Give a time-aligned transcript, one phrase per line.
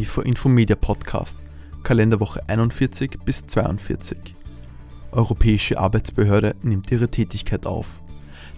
[0.00, 1.36] PV Infomedia Podcast,
[1.82, 4.16] Kalenderwoche 41 bis 42.
[5.12, 8.00] Europäische Arbeitsbehörde nimmt ihre Tätigkeit auf.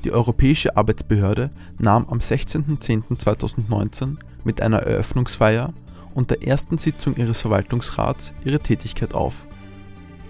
[0.05, 1.51] Die Europäische Arbeitsbehörde
[1.81, 5.75] nahm am 16.10.2019 mit einer Eröffnungsfeier
[6.15, 9.45] und der ersten Sitzung ihres Verwaltungsrats ihre Tätigkeit auf.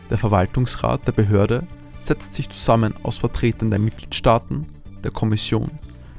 [0.08, 1.66] Der Verwaltungsrat der Behörde
[2.00, 4.64] setzt sich zusammen aus Vertretern der Mitgliedstaaten,
[5.04, 5.72] der Kommission,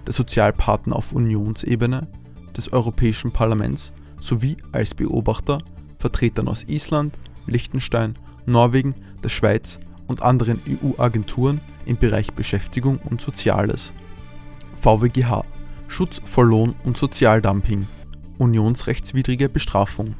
[0.05, 2.05] der Sozialpartner auf Unionsebene,
[2.55, 3.91] des Europäischen Parlaments
[4.23, 5.59] sowie als Beobachter
[5.97, 7.13] Vertretern aus Island,
[7.45, 13.93] Liechtenstein, Norwegen, der Schweiz und anderen EU-Agenturen im Bereich Beschäftigung und Soziales.
[14.79, 15.45] VWGH
[15.87, 17.87] Schutz vor Lohn- und Sozialdumping
[18.37, 20.15] Unionsrechtswidrige Bestrafung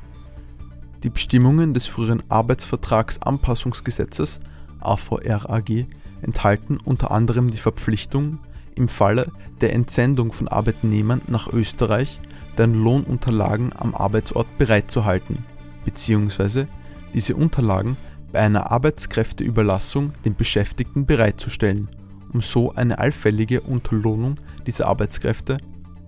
[1.04, 4.40] Die Bestimmungen des früheren Arbeitsvertragsanpassungsgesetzes
[4.80, 5.88] AVRAG
[6.22, 8.40] enthalten unter anderem die Verpflichtung,
[8.76, 12.22] im Falle der Entsendung von Arbeitnehmern nach Österreich
[12.58, 15.46] deren Lohnunterlagen am Arbeitsort bereitzuhalten
[15.86, 16.66] bzw.
[17.14, 17.98] diese Unterlagen
[18.32, 21.88] bei einer Arbeitskräfteüberlassung den Beschäftigten bereitzustellen,
[22.34, 25.58] um so eine allfällige Unterlohnung dieser Arbeitskräfte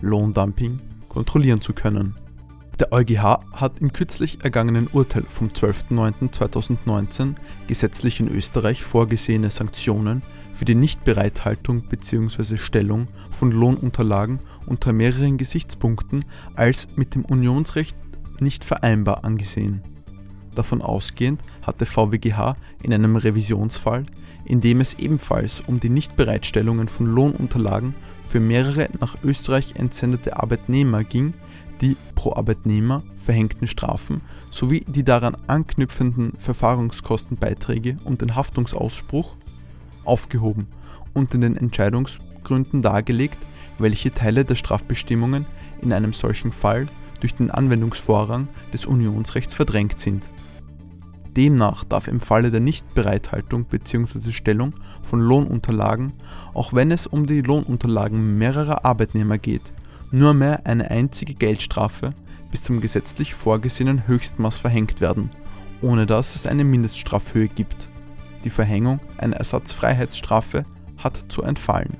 [0.01, 2.15] (Lohndumping) kontrollieren zu können.
[2.79, 7.35] Der EuGH hat im kürzlich ergangenen Urteil vom 12.09.2019
[7.67, 10.21] gesetzlich in Österreich vorgesehene Sanktionen
[10.53, 12.57] für die Nichtbereithaltung bzw.
[12.57, 17.95] Stellung von Lohnunterlagen unter mehreren Gesichtspunkten als mit dem Unionsrecht
[18.41, 19.81] nicht vereinbar angesehen.
[20.53, 24.03] Davon ausgehend hat der VWGH in einem Revisionsfall,
[24.43, 27.95] in dem es ebenfalls um die Nichtbereitstellungen von Lohnunterlagen
[28.25, 31.33] für mehrere nach Österreich entsendete Arbeitnehmer ging,
[31.81, 39.35] die pro Arbeitnehmer verhängten Strafen sowie die daran anknüpfenden Verfahrungskostenbeiträge und den Haftungsausspruch
[40.03, 40.67] aufgehoben
[41.13, 43.37] und in den Entscheidungsgründen dargelegt,
[43.79, 45.45] welche Teile der Strafbestimmungen
[45.81, 46.87] in einem solchen Fall
[47.19, 50.29] durch den Anwendungsvorrang des Unionsrechts verdrängt sind.
[51.35, 54.31] Demnach darf im Falle der Nichtbereithaltung bzw.
[54.31, 54.73] Stellung
[55.03, 56.13] von Lohnunterlagen,
[56.53, 59.73] auch wenn es um die Lohnunterlagen mehrerer Arbeitnehmer geht,
[60.11, 62.13] nur mehr eine einzige Geldstrafe
[62.51, 65.29] bis zum gesetzlich vorgesehenen Höchstmaß verhängt werden,
[65.81, 67.89] ohne dass es eine Mindeststrafhöhe gibt.
[68.43, 70.63] Die Verhängung einer Ersatzfreiheitsstrafe
[70.97, 71.97] hat zu entfallen.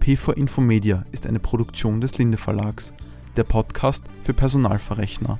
[0.00, 2.92] PV Infomedia ist eine Produktion des Linde Verlags,
[3.36, 5.38] der Podcast für Personalverrechner.